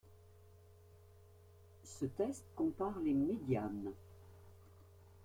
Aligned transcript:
Ce 1.83 2.05
test 2.05 2.43
compare 2.55 2.97
les 3.05 3.13
médianes. 3.13 3.91